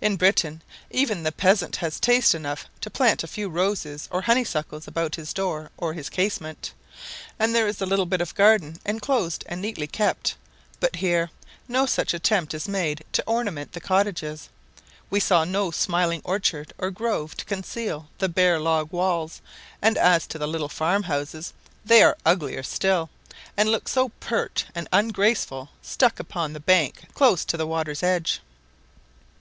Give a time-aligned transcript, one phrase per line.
[0.00, 4.86] In Britain even the peasant has taste enough to plant a few roses or honeysuckles
[4.86, 6.72] about his door or his casement,
[7.40, 10.36] and there is the little bit of garden enclosed and neatly kept;
[10.78, 11.28] but here
[11.66, 14.48] no such attempt is made to ornament the cottages.
[15.10, 19.40] We saw no smiling orchard or grove to conceal the bare log walls;
[19.82, 21.52] and as to the little farm houses,
[21.84, 23.10] they are uglier still,
[23.56, 28.40] and look so pert and ungraceful stuck upon the bank close to the water's edge.